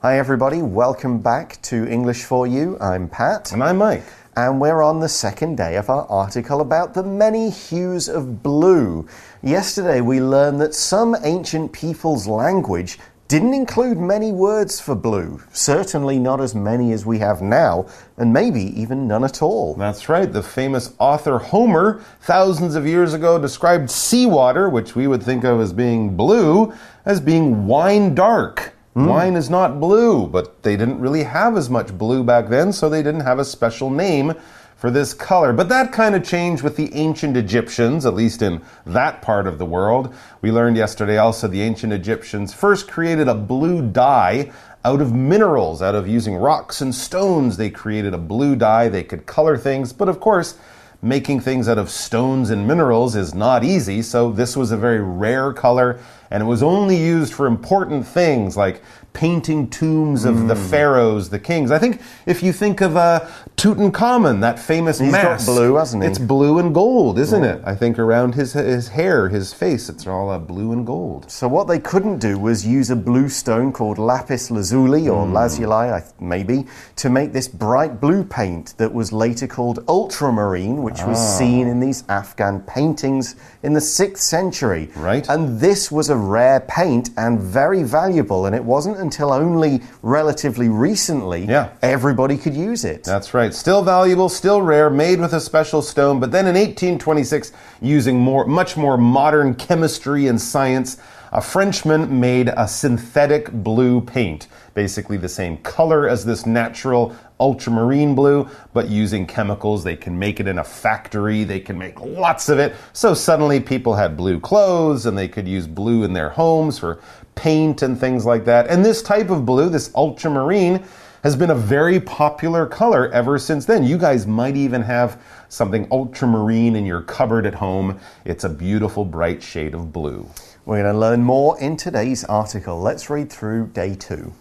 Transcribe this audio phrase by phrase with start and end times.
[0.00, 0.62] Hi, everybody.
[0.62, 2.78] Welcome back to English for You.
[2.80, 3.50] I'm Pat.
[3.50, 4.04] And I'm Mike.
[4.36, 9.08] And we're on the second day of our article about the many hues of blue.
[9.42, 16.20] Yesterday, we learned that some ancient people's language didn't include many words for blue, certainly
[16.20, 17.84] not as many as we have now,
[18.16, 19.74] and maybe even none at all.
[19.74, 20.32] That's right.
[20.32, 25.60] The famous author Homer, thousands of years ago, described seawater, which we would think of
[25.60, 26.72] as being blue,
[27.04, 28.76] as being wine dark.
[28.96, 29.08] Mm.
[29.08, 32.88] Wine is not blue, but they didn't really have as much blue back then, so
[32.88, 34.34] they didn't have a special name
[34.76, 35.52] for this color.
[35.52, 39.58] But that kind of changed with the ancient Egyptians, at least in that part of
[39.58, 40.14] the world.
[40.40, 44.52] We learned yesterday also the ancient Egyptians first created a blue dye
[44.84, 47.56] out of minerals, out of using rocks and stones.
[47.56, 48.88] They created a blue dye.
[48.88, 50.56] They could color things, but of course,
[51.00, 55.00] making things out of stones and minerals is not easy, so this was a very
[55.00, 58.82] rare color, and it was only used for important things like
[59.18, 60.46] painting tombs of mm.
[60.46, 60.70] the hmm.
[60.70, 61.72] pharaohs, the kings.
[61.72, 66.04] I think if you think of uh, Tutankhamun, that famous He's mask, got blue, hasn't
[66.04, 66.08] he?
[66.08, 67.60] It's blue and gold, isn't it?
[67.64, 71.28] I think around his his hair, his face, it's all uh, blue and gold.
[71.28, 75.32] So what they couldn't do was use a blue stone called lapis lazuli or mm.
[75.32, 81.08] lazuli, maybe, to make this bright blue paint that was later called ultramarine, which ah.
[81.08, 83.34] was seen in these Afghan paintings
[83.64, 84.90] in the sixth century.
[84.94, 85.28] Right.
[85.28, 90.68] And this was a rare paint and very valuable, and it wasn't until only relatively
[90.68, 91.70] recently yeah.
[91.80, 93.04] everybody could use it.
[93.04, 93.54] That's right.
[93.54, 98.44] Still valuable, still rare, made with a special stone, but then in 1826, using more,
[98.44, 100.98] much more modern chemistry and science,
[101.32, 108.14] a Frenchman made a synthetic blue paint, basically the same color as this natural ultramarine
[108.14, 109.84] blue, but using chemicals.
[109.84, 112.74] They can make it in a factory, they can make lots of it.
[112.92, 117.00] So suddenly people had blue clothes and they could use blue in their homes for
[117.34, 118.68] paint and things like that.
[118.68, 120.84] And this type of blue, this ultramarine,
[121.22, 123.84] has been a very popular color ever since then.
[123.84, 127.98] You guys might even have something ultramarine in your cupboard at home.
[128.24, 130.28] It's a beautiful, bright shade of blue.
[130.64, 132.80] We're going to learn more in today's article.
[132.80, 134.32] Let's read through day two.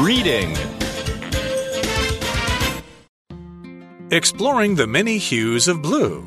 [0.00, 0.56] Reading
[4.12, 6.24] Exploring the many hues of blue.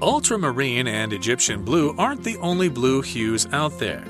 [0.00, 4.06] Ultramarine and Egyptian blue aren't the only blue hues out there.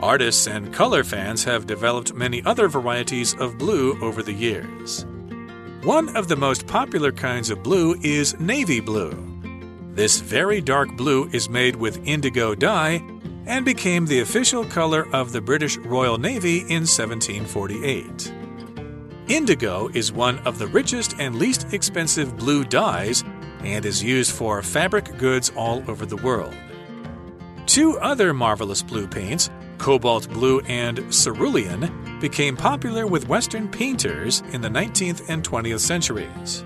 [0.00, 5.06] Artists and color fans have developed many other varieties of blue over the years.
[5.84, 9.16] One of the most popular kinds of blue is navy blue.
[9.92, 13.00] This very dark blue is made with indigo dye
[13.46, 18.32] and became the official color of the British Royal Navy in 1748.
[19.28, 23.24] Indigo is one of the richest and least expensive blue dyes
[23.60, 26.54] and is used for fabric goods all over the world.
[27.66, 34.60] Two other marvelous blue paints, cobalt blue and cerulean, became popular with Western painters in
[34.60, 36.64] the 19th and 20th centuries.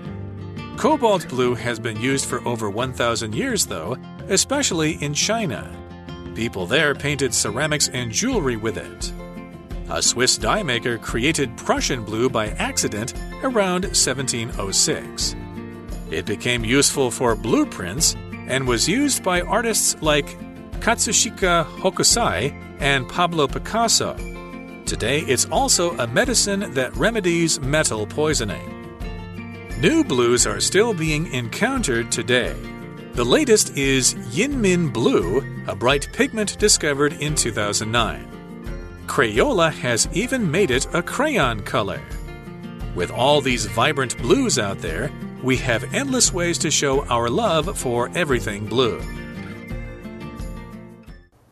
[0.77, 3.97] Cobalt blue has been used for over 1,000 years, though,
[4.29, 5.80] especially in China.
[6.35, 9.11] People there painted ceramics and jewelry with it.
[9.89, 15.35] A Swiss dye maker created Prussian blue by accident around 1706.
[16.09, 18.15] It became useful for blueprints
[18.47, 20.37] and was used by artists like
[20.79, 24.15] Katsushika Hokusai and Pablo Picasso.
[24.85, 28.67] Today, it's also a medicine that remedies metal poisoning.
[29.79, 32.55] New blues are still being encountered today.
[33.13, 38.25] The latest is Yinmin Blue, a bright pigment discovered in 2009.
[39.05, 41.99] Crayola has even made it a crayon color.
[42.95, 45.11] With all these vibrant blues out there,
[45.43, 49.01] we have endless ways to show our love for everything blue.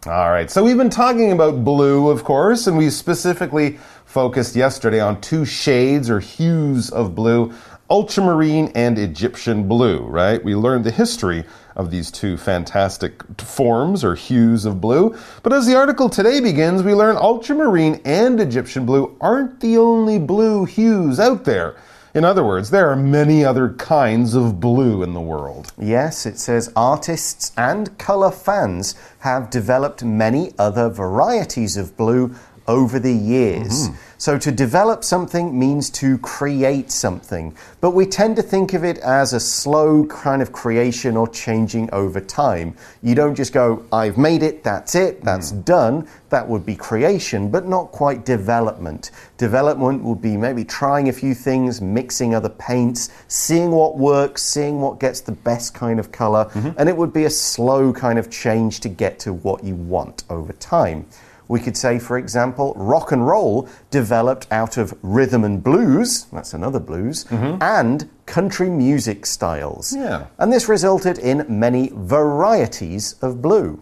[0.06, 5.02] All right, so we've been talking about blue, of course, and we specifically focused yesterday
[5.02, 7.54] on two shades or hues of blue
[7.90, 10.44] ultramarine and Egyptian blue, right?
[10.44, 11.44] We learned the history
[11.76, 15.18] of these two fantastic forms or hues of blue.
[15.44, 20.20] But as the article today begins, we learn ultramarine and Egyptian blue aren't the only
[20.20, 21.76] blue hues out there.
[22.16, 25.72] In other words, there are many other kinds of blue in the world.
[25.78, 32.34] Yes, it says artists and colour fans have developed many other varieties of blue
[32.70, 33.88] over the years.
[33.88, 34.10] Mm -hmm.
[34.20, 37.56] So to develop something means to create something.
[37.80, 41.90] But we tend to think of it as a slow kind of creation or changing
[41.94, 42.74] over time.
[43.02, 45.64] You don't just go, I've made it, that's it, that's mm.
[45.64, 46.08] done.
[46.30, 49.12] That would be creation, but not quite development.
[49.38, 54.82] Development would be maybe trying a few things, mixing other paints, seeing what works, seeing
[54.82, 56.74] what gets the best kind of color, mm -hmm.
[56.78, 60.24] and it would be a slow kind of change to get to what you want
[60.28, 61.06] over time.
[61.50, 66.54] We could say, for example, rock and roll developed out of rhythm and blues, that's
[66.54, 67.62] another blues, mm-hmm.
[67.62, 69.94] and country music styles.
[69.94, 70.28] Yeah.
[70.38, 73.82] And this resulted in many varieties of blue.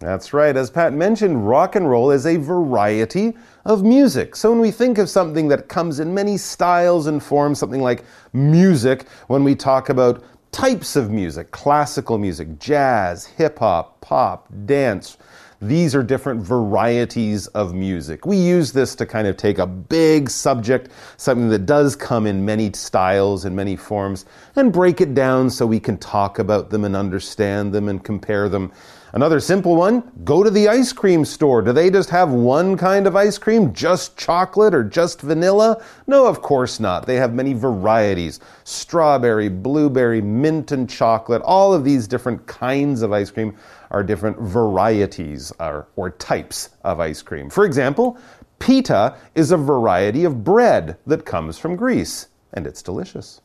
[0.00, 0.56] That's right.
[0.56, 3.34] As Pat mentioned, rock and roll is a variety
[3.64, 4.34] of music.
[4.34, 8.04] So when we think of something that comes in many styles and forms, something like
[8.32, 15.18] music, when we talk about types of music, classical music, jazz, hip hop, pop, dance,
[15.60, 18.24] these are different varieties of music.
[18.24, 22.44] We use this to kind of take a big subject, something that does come in
[22.44, 24.24] many styles and many forms,
[24.56, 28.48] and break it down so we can talk about them and understand them and compare
[28.48, 28.72] them.
[29.12, 31.62] Another simple one go to the ice cream store.
[31.62, 35.82] Do they just have one kind of ice cream, just chocolate or just vanilla?
[36.06, 37.06] No, of course not.
[37.06, 41.42] They have many varieties strawberry, blueberry, mint, and chocolate.
[41.42, 43.56] All of these different kinds of ice cream
[43.90, 47.50] are different varieties or, or types of ice cream.
[47.50, 48.16] For example,
[48.60, 53.40] pita is a variety of bread that comes from Greece, and it's delicious.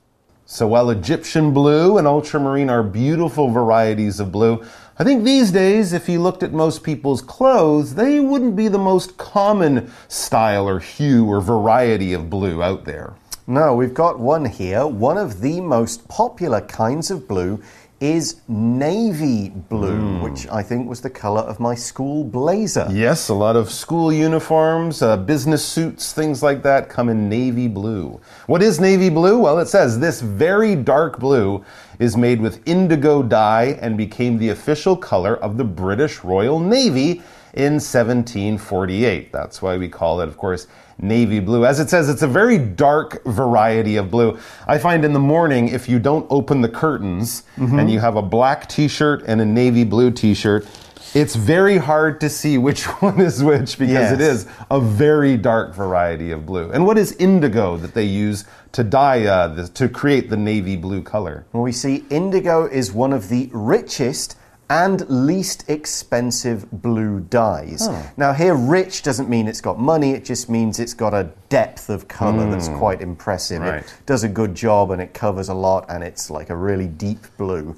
[0.48, 4.64] So while Egyptian blue and ultramarine are beautiful varieties of blue,
[5.00, 8.78] I think these days, if you looked at most people's clothes, they wouldn't be the
[8.78, 13.16] most common style or hue or variety of blue out there.
[13.48, 14.86] No, we've got one here.
[14.86, 17.64] One of the most popular kinds of blue
[18.00, 22.88] is navy blue, which I think was the color of my school blazer.
[22.92, 27.68] Yes, a lot of school uniforms, uh, business suits, things like that come in navy
[27.68, 28.20] blue.
[28.48, 29.40] What is navy blue?
[29.40, 31.64] Well, it says this very dark blue
[32.00, 37.22] is made with indigo dye and became the official color of the British Royal Navy
[37.54, 39.32] in 1748.
[39.32, 40.68] That's why we call it, of course,
[41.00, 41.66] navy blue.
[41.66, 44.38] As it says, it's a very dark variety of blue.
[44.68, 48.22] I find in the morning, if you don't open the curtains and you have a
[48.22, 50.66] black t shirt and a navy blue t shirt,
[51.14, 54.42] it's very hard to see which one is which because it Yes.
[54.44, 56.72] is a very dark variety of blue.
[56.72, 60.76] And what is indigo that they use to dye, uh, the, to create the navy
[60.76, 61.46] blue color?
[61.54, 64.36] Well, we see indigo is one of the richest
[64.70, 67.88] and least expensive blue dyes.
[68.18, 71.90] Now, here, rich doesn't mean it's got money, it just means it's got a depth
[71.90, 73.62] of color that's quite impressive.
[73.62, 73.84] Right.
[73.84, 76.88] It does a good job and it covers a lot, and it's like a really
[76.88, 77.76] deep blue.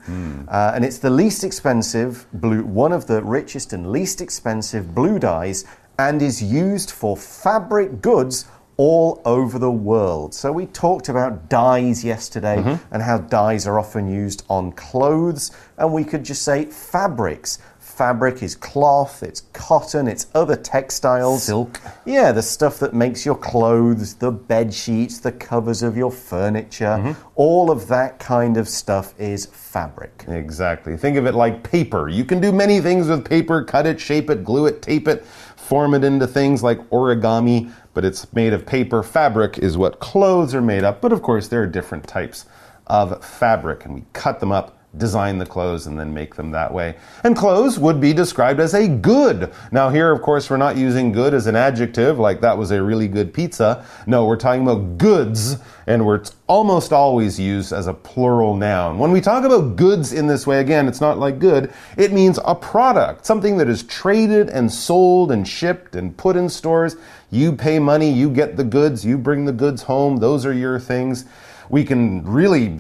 [0.48, 5.20] Uh, and it's the least expensive blue, one of the richest and least expensive blue
[5.20, 5.66] dyes,
[6.00, 8.46] and is used for fabric goods
[8.78, 10.34] all over the world.
[10.34, 12.94] So we talked about dyes yesterday mm-hmm.
[12.94, 17.60] and how dyes are often used on clothes, and we could just say fabrics.
[17.80, 21.46] Fabric is cloth, it's cotton, it's other textiles.
[21.46, 21.82] Silk.
[22.06, 26.86] Yeah, the stuff that makes your clothes, the bed sheets, the covers of your furniture,
[26.86, 27.30] mm-hmm.
[27.34, 30.26] all of that kind of stuff is fabric.
[30.28, 30.96] Exactly.
[30.96, 32.08] Think of it like paper.
[32.08, 35.26] You can do many things with paper cut it, shape it, glue it, tape it,
[35.26, 39.02] form it into things like origami, but it's made of paper.
[39.02, 42.46] Fabric is what clothes are made of, but of course, there are different types
[42.86, 44.77] of fabric, and we cut them up.
[44.98, 46.96] Design the clothes and then make them that way.
[47.24, 49.52] And clothes would be described as a good.
[49.72, 52.82] Now, here, of course, we're not using good as an adjective, like that was a
[52.82, 53.86] really good pizza.
[54.06, 58.98] No, we're talking about goods, and we're almost always used as a plural noun.
[58.98, 62.40] When we talk about goods in this way, again, it's not like good, it means
[62.46, 66.96] a product, something that is traded and sold and shipped and put in stores.
[67.30, 70.80] You pay money, you get the goods, you bring the goods home, those are your
[70.80, 71.26] things.
[71.70, 72.80] We can really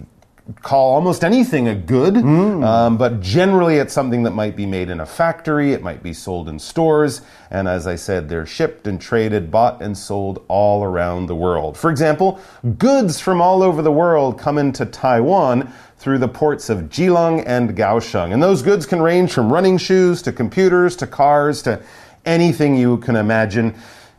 [0.61, 2.17] call almost anything a good,
[2.63, 6.13] um, but generally it's something that might be made in a factory, it might be
[6.13, 10.83] sold in stores, and as I said, they're shipped and traded, bought and sold all
[10.83, 11.77] around the world.
[11.77, 12.39] For example,
[12.77, 17.75] goods from all over the world come into Taiwan through the ports of Keelung and
[17.75, 21.81] Kaohsiung, and those goods can range from running shoes to computers to cars to
[22.25, 23.75] anything you can imagine.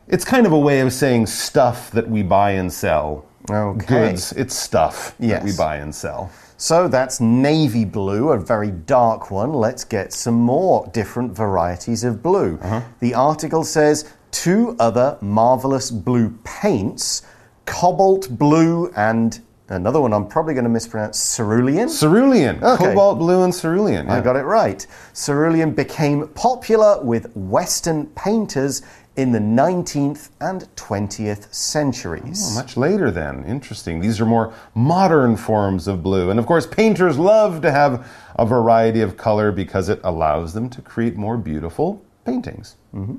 [0.09, 3.28] It's kind of a way of saying stuff that we buy and sell.
[3.51, 4.11] Okay.
[4.11, 6.31] Goods, it's stuff that we buy and sell.
[6.57, 9.53] So that's navy blue, a very dark one.
[9.53, 12.59] Let's get some more different varieties of blue.
[12.61, 12.81] Uh-huh.
[13.01, 17.23] The article says two other marvelous blue paints
[17.65, 21.89] cobalt blue and another one I'm probably going to mispronounce cerulean.
[21.91, 22.87] Cerulean, Okay.
[22.87, 24.09] cobalt blue and cerulean.
[24.09, 24.85] I got it right.
[25.15, 28.83] Cerulean became popular with Western painters
[29.19, 32.53] in the 19th and 20th centuries.
[32.53, 33.45] Oh, much later, then.
[33.45, 33.99] Interesting.
[33.99, 36.31] These are more modern forms of blue.
[36.31, 40.71] And of course, painters love to have a variety of color because it allows them
[40.71, 42.77] to create more beautiful paintings.
[42.95, 43.17] Mm-hmm.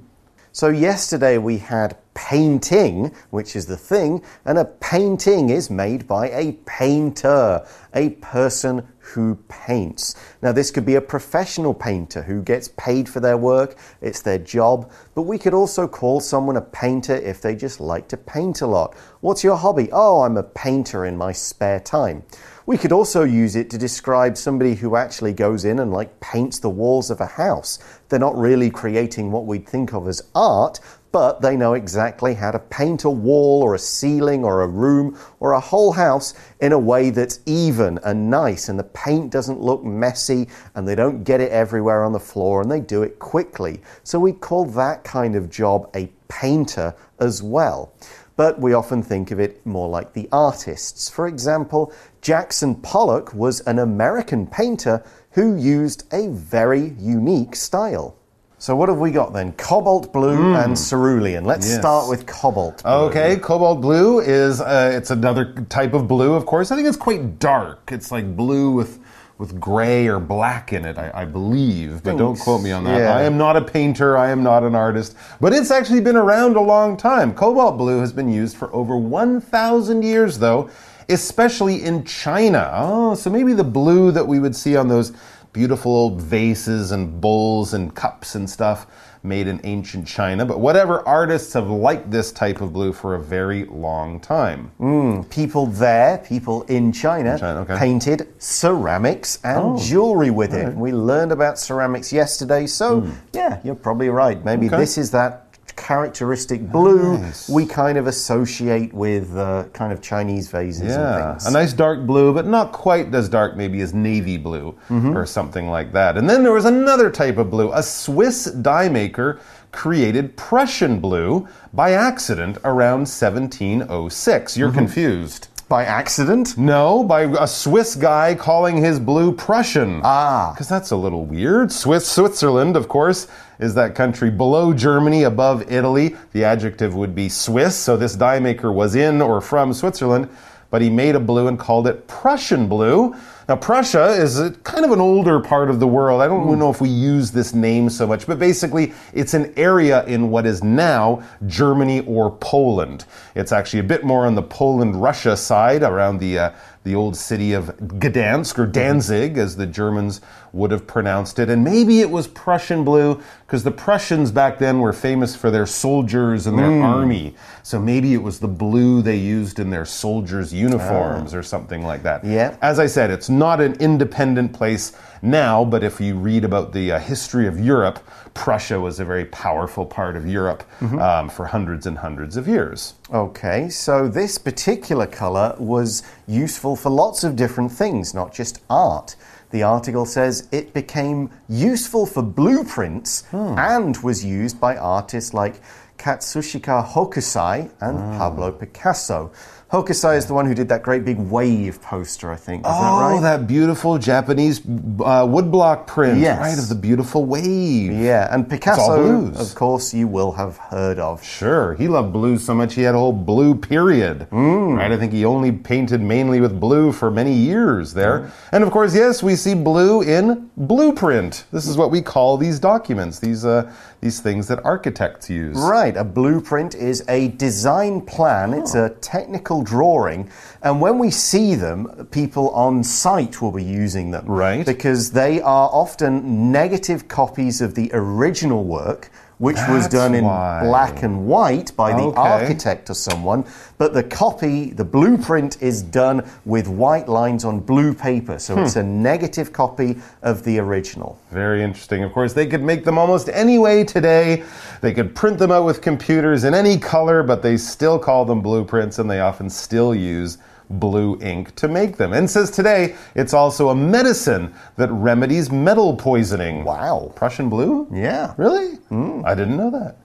[0.52, 6.30] So, yesterday we had painting, which is the thing, and a painting is made by
[6.32, 7.64] a painter,
[7.94, 10.16] a person who paints.
[10.42, 14.40] Now, this could be a professional painter who gets paid for their work, it's their
[14.40, 18.62] job, but we could also call someone a painter if they just like to paint
[18.62, 18.96] a lot.
[19.22, 19.90] What's your hobby?
[19.92, 22.24] Oh, I'm a painter in my spare time.
[22.70, 26.60] We could also use it to describe somebody who actually goes in and like paints
[26.60, 27.80] the walls of a house.
[28.08, 30.80] They're not really creating what we'd think of as art,
[31.12, 35.18] but they know exactly how to paint a wall or a ceiling or a room
[35.40, 39.60] or a whole house in a way that's even and nice, and the paint doesn't
[39.60, 43.18] look messy and they don't get it everywhere on the floor and they do it
[43.18, 43.82] quickly.
[44.04, 47.96] So we call that kind of job a painter as well
[48.40, 51.10] but we often think of it more like the artists.
[51.10, 51.92] For example,
[52.22, 58.16] Jackson Pollock was an American painter who used a very unique style.
[58.58, 59.52] So, what have we got then?
[59.58, 61.44] Cobalt blue and cerulean.
[61.44, 61.80] Let's Yes.
[61.80, 62.92] start with cobalt blue.
[63.10, 66.72] Okay, cobalt blue is uh, it's another type of blue, of course.
[66.72, 67.92] I think it's quite dark.
[67.92, 69.00] It's like blue with
[69.40, 72.04] with gray or black in it, I, I believe.
[72.04, 73.00] But don't quote me on that.
[73.00, 73.16] Yeah.
[73.16, 74.18] I am not a painter.
[74.18, 75.16] I am not an artist.
[75.40, 77.34] But it's actually been around a long time.
[77.34, 80.70] Cobalt blue has been used for over 1,000 years, though,
[81.08, 82.70] especially in China.
[82.74, 85.14] Oh, so maybe the blue that we would see on those
[85.54, 88.88] beautiful old vases and bowls and cups and stuff
[89.24, 90.46] made in ancient China.
[90.46, 94.72] But whatever, artists have liked this type of blue for a very long time.
[94.78, 97.74] Hmm, people there, people in China, China, okay.
[97.74, 97.78] Oh.
[97.78, 100.74] painted ceramics and oh, jewelry with it.
[100.76, 103.12] We learned about ceramics yesterday, so hmm.
[103.34, 104.44] yeah, you're probably right.
[104.44, 104.68] Maybe.
[104.68, 104.78] Okay.
[104.78, 105.49] this is that
[105.80, 107.50] characteristic blue Nice.
[107.50, 111.46] we kind of associate with uh, kind of Chinese vases and Yeah, things.
[111.48, 115.68] a nice dark blue, but not quite as dark, maybe as navy blue or something
[115.70, 116.18] like that.
[116.18, 117.72] And then there was another type of blue.
[117.74, 119.40] A Swiss dye maker
[119.72, 124.58] created Prussian blue by accident around 1706.
[124.58, 125.48] You're confused.
[125.70, 126.58] By accident?
[126.58, 130.02] No, by a Swiss guy calling his blue Prussian.
[130.04, 130.52] Ah.
[130.52, 131.72] Because that's a little weird.
[131.72, 133.28] Swiss, Switzerland, of course,
[133.60, 136.16] is that country below Germany, above Italy.
[136.34, 140.28] The adjective would be Swiss, so this dye maker was in or from Switzerland,
[140.72, 143.16] but he made a blue and called it Prussian blue.
[143.50, 146.22] Now, Prussia is a, kind of an older part of the world.
[146.22, 150.06] I don't know if we use this name so much, but basically, it's an area
[150.06, 153.06] in what is now Germany or Poland.
[153.34, 156.52] It's actually a bit more on the Poland Russia side around the uh,
[156.84, 160.22] the old city of Gdansk or Danzig, as the Germans
[160.54, 161.50] would have pronounced it.
[161.50, 165.66] And maybe it was Prussian blue because the Prussians back then were famous for their
[165.66, 166.82] soldiers and their hmm.
[166.82, 167.36] army.
[167.64, 171.38] So maybe it was the blue they used in their soldiers' uniforms ah.
[171.38, 172.24] or something like that.
[172.24, 172.58] Yeah.
[172.62, 176.92] As I said, it's not an independent place now, but if you read about the
[176.92, 178.00] uh, history of Europe,
[178.34, 182.94] Prussia was a very powerful part of Europe um, for hundreds and hundreds of years.
[183.14, 189.16] Okay, so this particular color was useful for lots of different things, not just art.
[189.52, 195.60] The article says it became useful for blueprints and was used by artists like
[195.98, 199.32] Katsushika Hokusai and Pablo Picasso.
[199.72, 202.66] Hokusai is the one who did that great big wave poster, I think.
[202.66, 203.22] Is that Oh, right?
[203.22, 206.40] that beautiful Japanese uh, woodblock print, Yes.
[206.40, 207.92] right, of the beautiful wave.
[207.92, 211.24] yeah, and Picasso, of course, you will have heard of.
[211.24, 214.26] Sure, he loved blue so much he had a whole blue period.
[214.32, 218.32] Right, I think he only painted mainly with blue for many years there.
[218.52, 221.46] And of course, yes, we see blue in blueprint.
[221.52, 223.72] This is what we call these documents, these uh,
[224.02, 225.58] these things that architects use.
[225.58, 230.30] Right, a blueprint is a design plan, it's a technical drawing,
[230.62, 234.26] and when we see them, people on site will be using them.
[234.26, 234.66] Right.
[234.66, 239.10] Because they are often negative copies of the original work.
[239.40, 240.60] Which was done in why.
[240.64, 242.20] black and white by the Okay.
[242.22, 243.46] architect or someone,
[243.78, 248.38] but the copy, the blueprint, is done with white lines on blue paper.
[248.38, 248.64] So Hmm.
[248.64, 251.18] it's a negative copy of the original.
[251.32, 252.04] Very interesting.
[252.04, 254.44] Of course, they could make them almost any way today.
[254.82, 258.42] They could print them out with computers in any color, but they still call them
[258.42, 260.38] blueprints and they often still use
[260.70, 262.14] blue ink to make them.
[262.14, 266.64] And says today it's also a medicine that remedies metal poisoning.
[266.64, 267.12] Wow.
[267.16, 267.88] Prussian blue?
[267.92, 268.34] Yeah.
[268.38, 268.76] Really?
[268.76, 269.22] Hmm.
[269.26, 269.98] I didn't know that.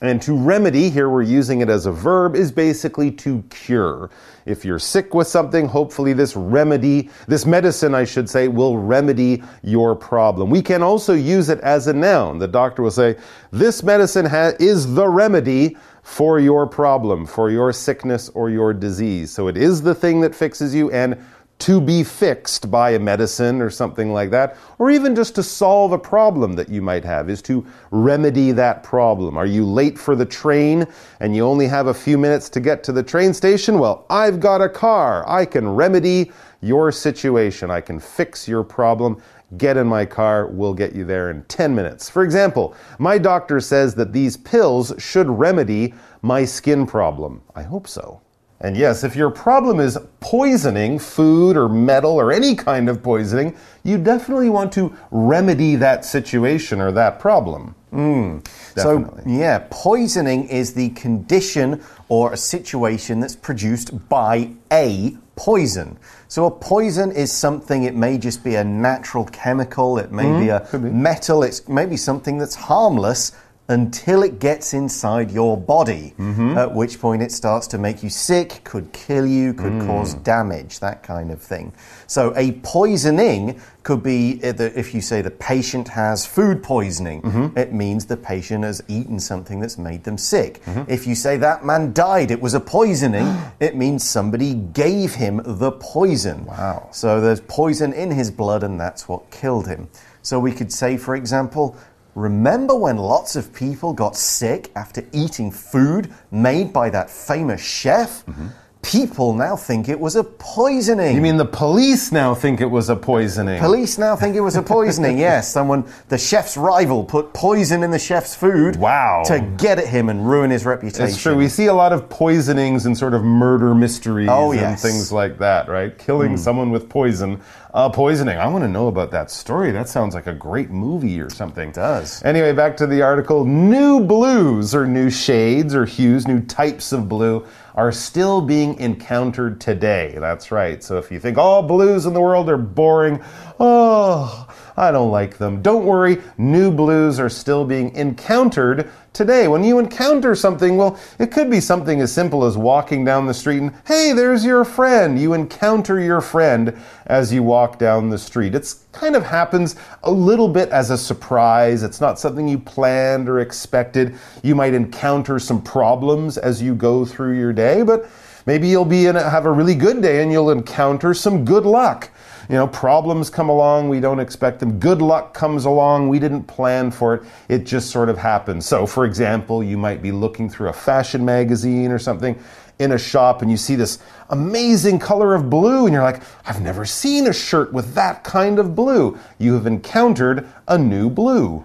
[0.00, 4.10] And to remedy, here we're using it as a verb, is basically to cure.
[4.44, 9.42] If you're sick with something, hopefully this remedy, this medicine, I should say, will remedy
[9.62, 10.50] your problem.
[10.50, 12.38] We can also use it as a noun.
[12.38, 13.16] The doctor will say,
[13.50, 14.26] This medicine
[14.58, 19.32] is the remedy for your problem, for your sickness or your disease.
[19.32, 21.18] So it is the thing that fixes you, and
[21.60, 25.92] to be fixed by a medicine or something like that, or even just to solve
[25.92, 29.38] a problem that you might have, is to remedy that problem.
[29.38, 30.86] Are you late for the train
[31.20, 33.78] and you only have a few minutes to get to the train station?
[33.78, 35.26] Well, I've got a car.
[35.28, 37.70] I can remedy your situation.
[37.70, 39.22] I can fix your problem.
[39.56, 42.10] Get in my car, we'll get you there in 10 minutes.
[42.10, 47.42] For example, my doctor says that these pills should remedy my skin problem.
[47.54, 48.20] I hope so.
[48.60, 53.56] And yes, if your problem is poisoning food or metal or any kind of poisoning,
[53.82, 57.74] you definitely want to remedy that situation or that problem.
[57.92, 58.46] Mm.
[58.76, 65.98] So, yeah, poisoning is the condition or a situation that's produced by a poison.
[66.28, 70.46] So, a poison is something, it may just be a natural chemical, it may be
[70.46, 70.76] mm-hmm.
[70.76, 73.32] a metal, it's maybe something that's harmless
[73.68, 76.58] until it gets inside your body, mm-hmm.
[76.58, 79.86] at which point it starts to make you sick, could kill you, could mm.
[79.86, 81.72] cause damage, that kind of thing.
[82.06, 87.58] So, a poisoning could be uh, if you say the patient has food poisoning, mm-hmm.
[87.58, 90.62] it means the patient has eaten something that's made them sick.
[90.64, 90.90] Mm-hmm.
[90.90, 95.40] If you say that man died, it was a poisoning, it means somebody gave him
[95.42, 96.44] the poison.
[96.44, 96.88] Wow.
[96.92, 99.88] So there's poison in his blood, and that's what killed him.
[100.20, 101.76] So we could say, for example,
[102.14, 108.24] remember when lots of people got sick after eating food made by that famous chef?
[108.26, 108.48] Mm-hmm.
[108.84, 111.16] People now think it was a poisoning.
[111.16, 113.58] You mean the police now think it was a poisoning?
[113.58, 115.18] Police now think it was a poisoning.
[115.18, 118.76] yes, someone, the chef's rival, put poison in the chef's food.
[118.76, 119.22] Wow.
[119.26, 121.06] To get at him and ruin his reputation.
[121.06, 121.34] It's true.
[121.34, 124.82] We see a lot of poisonings and sort of murder mysteries Oh, and yes.
[124.82, 125.96] things like that, right?
[125.98, 127.40] Killing someone with poison.
[127.72, 128.36] Uh, poisoning.
[128.38, 129.72] I want to know about that story.
[129.72, 131.70] That sounds like a great movie or something.
[131.70, 132.22] It does.
[132.22, 133.44] Anyway, back to the article.
[133.44, 137.44] New blues or new shades or hues, new types of blue
[137.74, 140.14] are still being encountered today.
[140.18, 140.82] That's right.
[140.82, 143.22] So if you think all blues in the world are boring,
[143.58, 145.62] oh, I don't like them.
[145.62, 149.46] Don't worry, new blues are still being encountered today.
[149.46, 153.32] When you encounter something, well, it could be something as simple as walking down the
[153.32, 155.18] street and, hey, there's your friend.
[155.18, 158.54] You encounter your friend as you walk down the street.
[158.54, 161.84] It's kind of happens a little bit as a surprise.
[161.84, 164.16] It's not something you planned or expected.
[164.42, 168.10] You might encounter some problems as you go through your day, but
[168.46, 171.64] maybe you'll be in a, have a really good day and you'll encounter some good
[171.64, 172.10] luck.
[172.48, 174.78] You know, problems come along, we don't expect them.
[174.78, 177.22] Good luck comes along, we didn't plan for it.
[177.48, 178.66] It just sort of happens.
[178.66, 182.38] So, for example, you might be looking through a fashion magazine or something
[182.78, 183.98] in a shop and you see this
[184.30, 188.58] amazing color of blue and you're like, I've never seen a shirt with that kind
[188.58, 189.18] of blue.
[189.38, 191.64] You have encountered a new blue.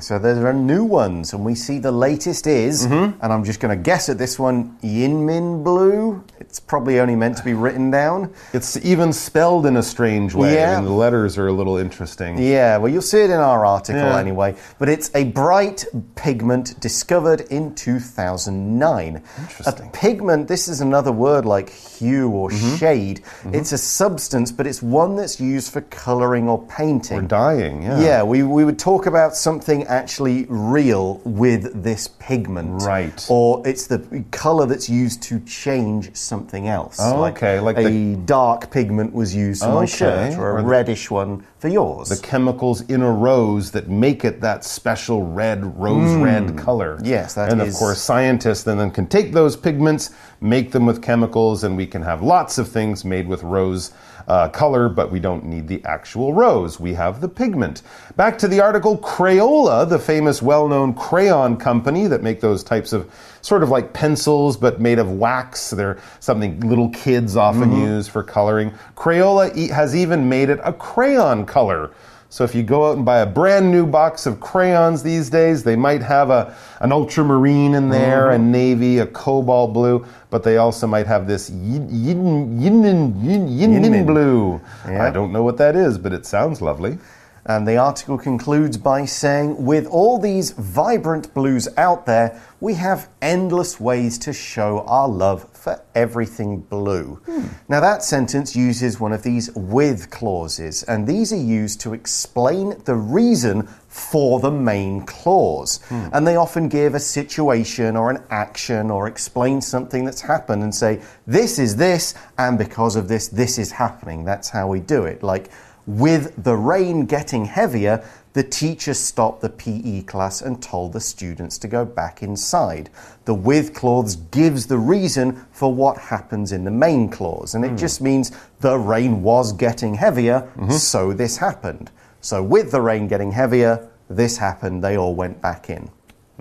[0.00, 3.18] So there are new ones, and we see the latest is, Mm-hmm.
[3.22, 6.22] and I'm just going to guess at this one, Yinmin Blue.
[6.38, 8.32] It's probably only meant to be written down.
[8.52, 10.54] It's even spelled in a strange way.
[10.54, 10.72] Yeah.
[10.72, 12.38] I mean, the letters are a little interesting.
[12.38, 14.18] Yeah, well, you'll see it in our article Yeah.
[14.18, 14.54] anyway.
[14.78, 19.22] But it's a bright pigment discovered in 2009.
[19.38, 19.88] Interesting.
[19.88, 22.76] A pigment, this is another word like hue or Mm-hmm.
[22.76, 23.22] shade.
[23.52, 27.18] It's a substance, but it's one that's used for coloring or painting.
[27.18, 28.00] Or dying, yeah.
[28.00, 32.82] Yeah, we, we would talk about something actually real with this pigment.
[32.82, 33.24] Right.
[33.28, 36.96] Or it's the color that's used to change something else.
[37.00, 40.62] Oh, okay, like a the- dark pigment was used for my shirt, or a or
[40.62, 42.08] the- reddish one for yours.
[42.08, 46.96] the chemicals in a rose that make it that special red, rose red color.
[46.98, 47.06] Mm.
[47.06, 50.10] Yes, that And is- of course, scientists then can take those pigments,
[50.40, 53.92] make them with chemicals, and we can have lots of things made with rose
[54.28, 56.78] uh, color, but we don't need the actual rose.
[56.78, 57.82] We have the pigment.
[58.16, 62.92] Back to the article Crayola, the famous well known crayon company that make those types
[62.92, 63.10] of
[63.42, 65.70] sort of like pencils but made of wax.
[65.70, 67.84] They're something little kids often Mm-hmm.
[67.96, 68.72] use for coloring.
[68.96, 71.90] Crayola has even made it a crayon color.
[72.32, 75.64] So if you go out and buy a brand new box of crayons these days,
[75.64, 78.52] they might have a an ultramarine in there, a mm-hmm.
[78.52, 83.82] navy, a cobalt blue, but they also might have this yin yin yin yin, yin,
[83.82, 84.06] Yinmin.
[84.06, 84.60] blue.
[84.86, 85.08] Yeah.
[85.08, 86.98] I don't know what that is, but it sounds lovely.
[87.46, 93.08] And the article concludes by saying, with all these vibrant blues out there, we have
[93.22, 97.20] endless ways to show our love for everything blue.
[97.24, 97.46] Hmm.
[97.68, 102.74] Now, that sentence uses one of these with clauses, and these are used to explain
[102.84, 105.80] the reason for the main clause.
[105.88, 106.08] Hmm.
[106.12, 110.74] And they often give a situation or an action or explain something that's happened and
[110.74, 114.24] say, this is this, and because of this, this is happening.
[114.24, 115.22] That's how we do it.
[115.22, 115.50] Like,
[115.86, 121.58] with the rain getting heavier, The teacher stopped the PE class and told the students
[121.58, 122.88] to go back inside.
[123.24, 127.70] The with clause gives the reason for what happens in the main clause, and it
[127.70, 127.76] hmm.
[127.76, 130.70] just means the rain was getting heavier, mm-hmm.
[130.70, 131.90] so this happened.
[132.20, 135.90] So, with the rain getting heavier, this happened, they all went back in.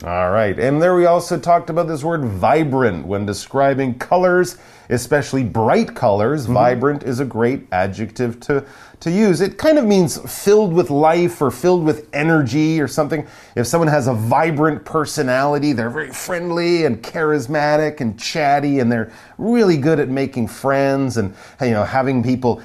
[0.06, 0.58] All right.
[0.58, 4.58] And there we also talked about this word vibrant when describing colors,
[4.90, 6.44] especially bright colors.
[6.44, 6.54] Mm-hmm.
[6.54, 8.66] Vibrant is a great adjective to,
[9.02, 9.42] to use.
[9.42, 13.28] It kind of means filled with life or filled with energy or something.
[13.58, 19.12] If someone has a vibrant personality, they're very friendly and charismatic and chatty and they're
[19.38, 22.62] really good at making friends and you know having people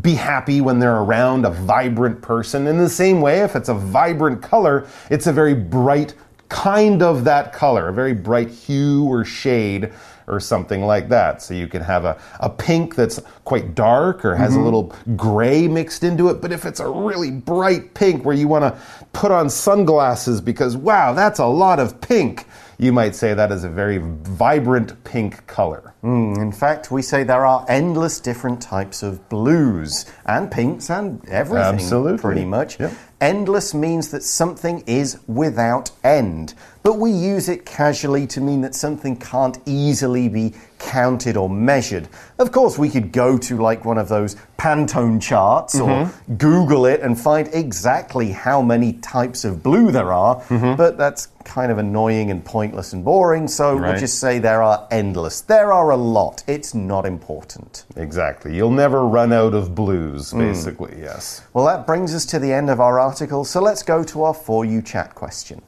[0.00, 2.66] be happy when they're around a vibrant person.
[2.66, 6.14] In the same way, if it's a vibrant color, it's a very bright
[6.52, 9.90] kind of that color, a very bright hue or shade
[10.26, 11.40] or something like that.
[11.40, 14.64] So you can have a, a pink that's quite dark or has a mm-hmm.
[14.64, 16.42] little gray mixed into it.
[16.42, 18.80] But if it's a really bright pink where you want to
[19.14, 22.46] put on sunglasses because, wow, that's a lot of pink,
[22.82, 25.94] you might say that is a very vibrant pink color.
[26.02, 31.24] Mm, in fact, we say there are endless different types of blues and pinks and
[31.28, 32.18] everything, Absolutely.
[32.18, 32.80] pretty much.
[32.80, 32.92] Yep.
[33.20, 38.74] Endless means that something is without end, but we use it casually to mean that
[38.74, 42.08] something can't easily be counted or measured.
[42.40, 46.34] Of course, we could go to like one of those Pantone charts or Mm-hmm.
[46.34, 50.74] Google it and find exactly how many types of blue there are, Mm-hmm.
[50.74, 54.86] but that's kind of annoying and pointless and boring, so we'll just say there are
[54.90, 55.40] endless.
[55.40, 56.42] There are a lot.
[56.46, 57.84] It's not important.
[57.96, 58.54] Exactly.
[58.54, 60.38] You'll never run out of blues, hmm.
[60.38, 61.42] basically, yes.
[61.52, 64.34] Well, that brings us to the end of our article, so let's go to our
[64.34, 65.62] For You chat question.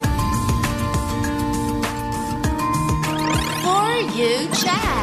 [0.00, 0.10] For
[4.14, 4.94] you chat.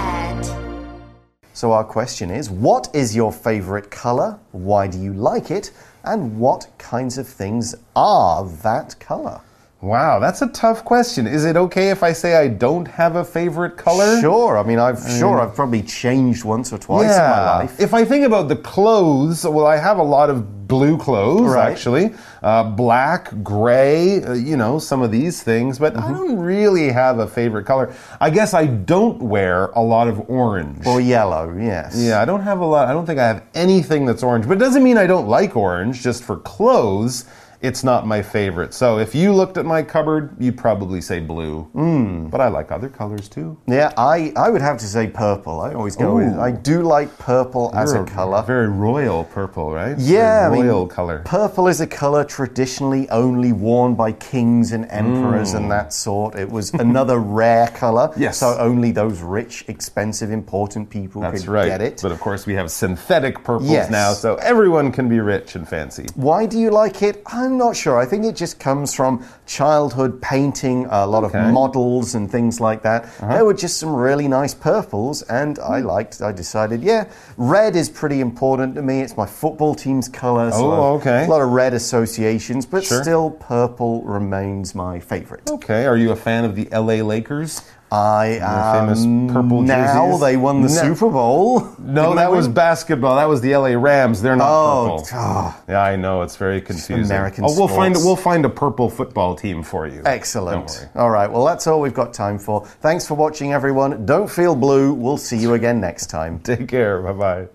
[1.54, 4.40] So, our question is What is your favorite color?
[4.52, 5.72] Why do you like it?
[6.04, 9.42] And what kinds of things are that color?
[9.82, 11.26] Wow, that's a tough question.
[11.26, 14.22] Is it okay if I say I don't have a favorite color?
[14.22, 14.56] Sure.
[14.60, 17.80] I mean, I've sure I've probably changed once or twice in my life.
[17.80, 21.72] If I think about the clothes, well, I have a lot of blue clothes, Right.
[21.72, 22.14] actually.
[22.44, 26.06] Uh, black, gray, uh, you know, some of these things, but Mm-hmm.
[26.10, 27.92] I don't really have a favorite color.
[28.22, 30.86] I guess I don't wear a lot of orange.
[30.86, 31.96] Or yellow, yes.
[31.98, 32.88] Yeah, I don't have a lot.
[32.88, 35.56] I don't think I have anything that's orange, but it doesn't mean I don't like
[35.58, 36.02] orange.
[36.04, 37.26] Just for clothes,
[37.62, 38.74] it's not my favorite.
[38.74, 41.70] So if you looked at my cupboard, you'd probably say blue.
[41.76, 42.30] Mm.
[42.32, 43.58] But I like other colors too.
[43.68, 45.62] Yeah, I, I would have to say purple.
[45.62, 46.42] I always go with Ooh.
[46.42, 48.42] I do like purple as a You're color.
[48.44, 49.98] Very royal purple, right?
[50.00, 51.22] Yeah, I mean, royal color.
[51.26, 56.36] Purple is a color traditionally only worn by kings and emperors and that sort.
[56.36, 58.08] It was another rare color.
[58.10, 58.18] Mm.
[58.18, 58.38] Yes.
[58.40, 61.68] So only those rich, expensive, important people That's could right.
[61.68, 62.00] get it.
[62.02, 63.92] But of course, we have synthetic purples Yes.
[63.92, 66.08] now, so everyone can be rich and fancy.
[66.16, 67.22] Why do you like it?
[67.28, 67.98] I'm not sure.
[67.98, 71.40] I think it just comes from childhood painting, a lot Okay.
[71.40, 73.06] Of models and things like that.
[73.20, 75.88] There were just some really nice purples, and I Hmm.
[75.88, 76.22] liked.
[76.22, 77.06] I decided, yeah,
[77.38, 79.02] red is pretty important to me.
[79.02, 80.52] It's my football team's color.
[80.52, 81.26] So Oh, okay.
[81.26, 83.02] A lot of red associations, but Sure.
[83.04, 85.50] still, purple remains my favorite.
[85.50, 87.62] Okay, are you a fan of the LA Lakers?
[87.94, 88.40] I
[88.80, 90.74] famous am purple now they won the No.
[90.74, 91.68] Super Bowl.
[91.80, 93.18] No, that they was basketball.
[93.18, 94.22] That was the LA Rams.
[94.22, 95.08] They're not Oh, purple.
[95.20, 95.62] ah.
[95.68, 97.04] Yeah, I know it's very confusing.
[97.14, 100.02] American oh, we'll find we'll find a purple football team for you.
[100.06, 100.68] Excellent.
[100.68, 100.90] Don't worry.
[100.96, 101.30] All right.
[101.30, 102.66] Well, that's all we've got time for.
[102.66, 104.06] Thanks for watching, everyone.
[104.06, 104.94] Don't feel blue.
[104.94, 106.40] We'll see you again next time.
[106.44, 107.02] Take care.
[107.02, 107.48] Bye bye.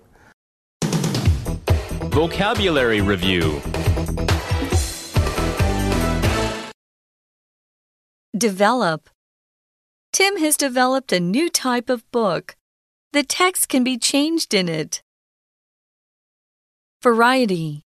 [2.09, 3.59] Vocabulary Review
[8.37, 9.09] Develop.
[10.17, 12.55] Tim has developed a new type of book.
[13.13, 15.03] The text can be changed in it.
[17.03, 17.83] Variety.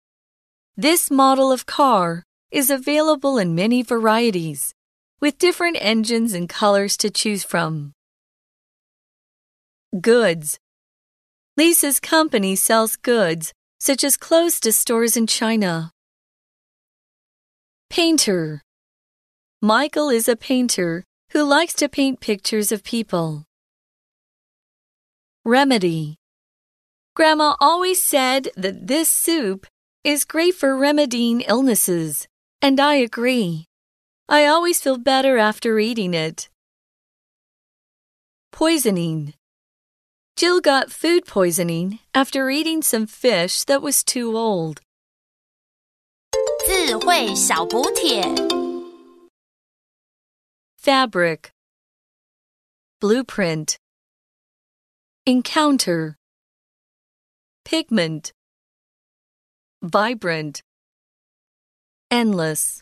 [0.77, 4.73] This model of car is available in many varieties,
[5.19, 7.91] with different engines and colors to choose from.
[9.99, 10.57] Goods.
[11.57, 15.91] Lisa's company sells goods such as clothes to stores in China.
[17.89, 18.61] Painter.
[19.61, 23.44] Michael is a painter who likes to paint pictures of people.
[25.44, 26.16] Remedy.
[27.14, 29.66] Grandma always said that this soup
[30.04, 32.28] is great for remedying illnesses,
[32.60, 33.66] and I agree.
[34.28, 36.48] I always feel better after eating it.
[38.52, 39.34] Poisoning.
[40.36, 44.80] Jill got food poisoning after eating some fish that was too old.
[46.66, 48.59] 智慧小补帖。
[50.81, 51.51] Fabric.
[52.99, 53.77] Blueprint.
[55.27, 56.17] Encounter.
[57.63, 58.33] Pigment.
[59.83, 60.63] Vibrant.
[62.09, 62.81] endless.